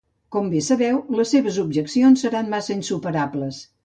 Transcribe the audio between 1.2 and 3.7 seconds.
seves objeccions seran massa insuperables.